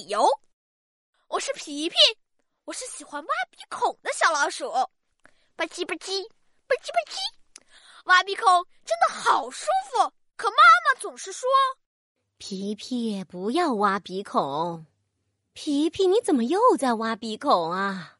[0.00, 0.26] 理由。
[1.28, 1.94] 我是皮皮，
[2.64, 4.72] 我是喜欢挖鼻孔的小老鼠。
[5.56, 6.26] 吧唧吧唧，
[6.66, 7.18] 吧唧吧唧，
[8.04, 8.46] 挖鼻孔
[8.86, 10.10] 真的好舒服。
[10.36, 11.46] 可妈妈总是说
[12.38, 14.86] ：“皮皮，不要挖鼻孔。”
[15.52, 18.16] 皮皮，你怎么又在挖鼻孔啊？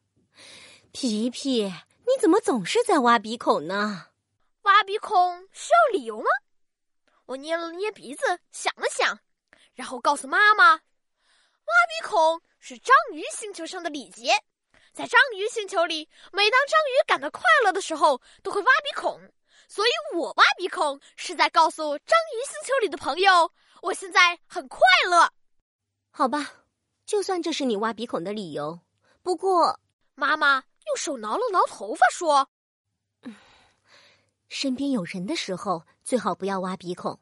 [0.91, 4.09] 皮皮，你怎么总是在挖鼻孔呢？
[4.61, 6.27] 挖鼻孔需要理由吗？
[7.25, 9.17] 我捏了捏鼻子，想了想，
[9.73, 10.81] 然后告诉妈妈
[12.11, 14.33] ：“孔是章鱼星球上的礼节，
[14.91, 19.31] 在章鱼星球里，每当章鱼感到快乐的时候，都会挖鼻孔。
[19.69, 25.31] 所以我挖鼻孔是在告诉章鱼星球里的朋友，我现在很快乐。
[26.11, 26.65] 好吧，
[27.05, 28.81] 就算这是你挖鼻孔的理由。
[29.23, 29.79] 不过，
[30.13, 32.49] 妈妈用手挠了挠头发，说。”
[34.49, 37.21] 身边有人的时候，最好不要挖鼻孔，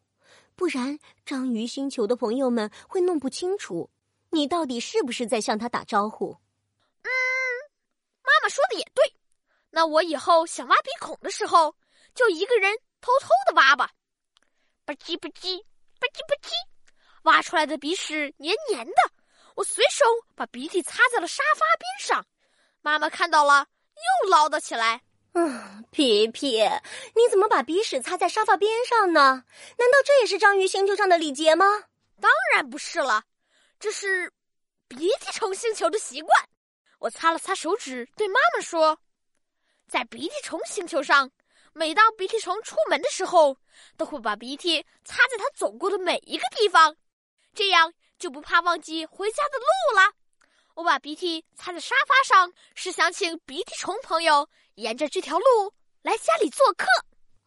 [0.56, 3.92] 不然章鱼星球的朋友们会弄不清楚
[4.32, 6.38] 你到底是不是在向他打招呼。
[7.04, 7.10] 嗯，
[8.22, 9.14] 妈妈说的也对，
[9.72, 11.76] 那我以后想挖鼻孔的时候，
[12.14, 13.92] 就一个人偷偷的挖吧。
[14.86, 15.62] 吧唧吧唧，
[16.00, 16.52] 吧唧吧唧，
[17.24, 18.94] 挖出来的鼻屎黏黏的，
[19.56, 20.06] 我随手
[20.36, 22.26] 把鼻涕擦在了沙发边上，
[22.82, 23.68] 妈妈看到了
[24.24, 25.02] 又唠叨起来。
[25.34, 26.60] 嗯，皮皮，
[27.16, 29.44] 你怎么把鼻屎擦在沙发边上呢？
[29.78, 31.66] 难道这也是章鱼星球上的礼节吗？
[32.20, 33.24] 当然不是了，
[33.80, 34.32] 这是
[34.88, 36.50] 鼻涕虫星球的习惯。
[37.00, 39.00] 我擦了擦手指，对妈妈说
[39.88, 41.32] ：“在鼻涕虫星球上，
[41.72, 43.56] 每当鼻涕虫出门的时候，
[43.96, 46.94] 都会把鼻涕擦在它走过的每一个地方，
[47.54, 50.14] 这样就不怕忘记回家的路了。”
[50.76, 56.86] 我把鼻涕擦在沙发上，是想请鼻涕虫朋友沿着这条路来家里做客。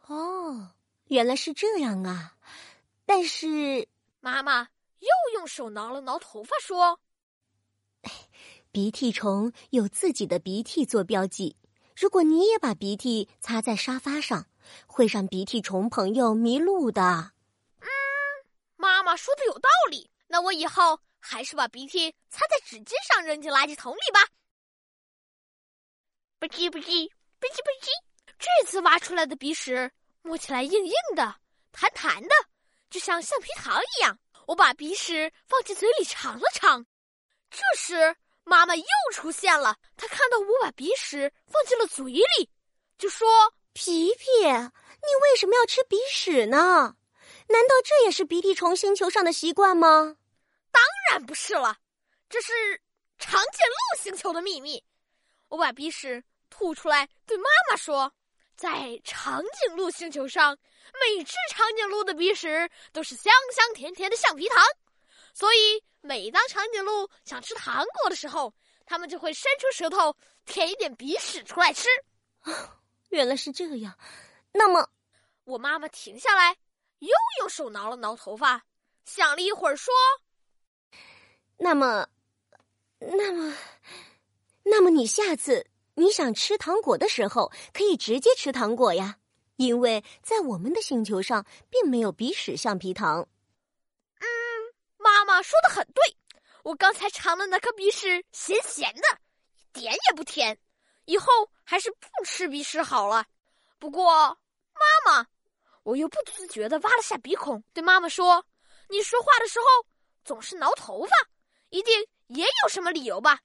[0.07, 0.75] 哦，
[1.09, 2.37] 原来是这样啊！
[3.07, 3.89] 但是
[4.21, 4.69] 妈妈
[5.03, 6.99] 又用手挠了挠头发，说
[8.73, 11.57] ：“鼻涕虫有自己的鼻涕做标记，
[11.95, 14.47] 如果你也把鼻涕擦在沙发上，
[14.87, 17.33] 会让鼻涕虫朋友迷路的。”
[17.81, 17.87] 嗯，
[18.77, 20.11] 妈妈说的有道理。
[20.29, 21.01] 那我以后。
[21.25, 24.27] 还是把鼻涕擦在纸巾上，扔进垃圾桶里吧。
[26.41, 27.87] 吧唧吧唧，吧唧吧唧，
[28.41, 29.93] 这次挖出来的鼻屎
[30.23, 31.37] 摸起来硬硬的、
[31.71, 32.35] 弹弹的，
[32.91, 34.19] 就像橡皮糖一样。
[34.47, 36.85] 我把鼻屎放进嘴里尝了尝，
[37.51, 39.77] 这时妈妈又出现了。
[39.97, 42.51] 她看到我把鼻屎放进了嘴里，
[42.99, 43.29] 就说
[43.73, 46.97] ：“皮皮，你为什么要吃鼻屎呢？
[47.49, 50.17] 难道这也是鼻涕虫星球上的习惯吗？”
[50.71, 51.77] 当然不是了，
[52.29, 52.53] 这是
[53.19, 54.83] 长颈鹿星球的秘密。
[55.49, 58.13] 我把鼻屎吐出来，对妈妈说
[58.57, 60.57] ：“在长颈鹿星球上，
[61.01, 64.65] 每只长颈鹿的鼻屎都是香香甜甜的橡皮糖，
[65.35, 68.55] 所以每当长颈鹿想吃糖果的时候，
[68.87, 71.89] 它们就会伸出舌头舔一点鼻屎出来吃。”
[73.11, 73.99] 原来是这样。
[74.53, 74.89] 那么，
[75.45, 76.57] 我妈妈停下来，
[76.99, 77.09] 又
[77.41, 78.65] 用手挠了挠头发，
[79.05, 79.93] 想了一会儿说。
[81.57, 82.09] 那么，
[82.99, 83.57] 那么，
[84.63, 89.19] 那么，你下次你想吃糖果的时候，可以直接吃糖果呀，
[89.57, 93.29] 因为在我们的星球上并没有鼻屎橡皮糖。
[94.19, 94.27] 嗯，
[94.97, 96.17] 妈妈说的很对，
[96.65, 99.03] 我刚才尝的那颗鼻屎咸咸的，
[99.75, 100.59] 一点也不甜，
[101.05, 101.27] 以后
[101.63, 103.27] 还是不吃鼻屎好了。
[103.79, 104.39] 不过，
[104.73, 105.27] 妈妈，
[105.83, 108.47] 我又不自觉的挖了下鼻孔，对妈妈说
[108.89, 109.67] ：“你说话的时候
[110.25, 111.11] 总是挠头发。”
[111.69, 113.41] 一定也有什么理由吧？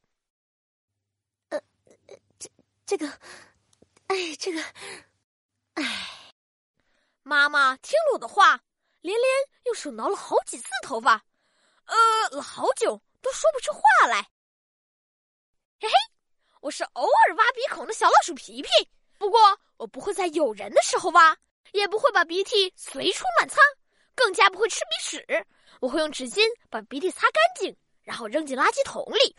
[2.87, 3.05] 这个，
[4.07, 4.63] 哎，这个，
[5.73, 5.83] 哎，
[7.21, 8.61] 妈妈听了我的话，
[9.01, 9.29] 连连
[9.65, 11.21] 用手挠了好几次头发，
[11.83, 14.21] 呃，了好久都说不出话来。
[15.81, 15.93] 嘿嘿，
[16.61, 18.69] 我是偶尔挖鼻孔的小老鼠皮皮，
[19.17, 21.37] 不过我不会在有人的时候挖，
[21.73, 23.57] 也不会把鼻涕随处乱擦，
[24.15, 25.45] 更加不会吃鼻屎。
[25.81, 27.75] 我会用纸巾把鼻涕擦干净。
[28.01, 29.35] 然后扔进垃圾桶里。